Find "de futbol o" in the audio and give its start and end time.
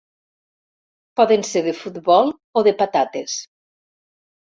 1.69-2.67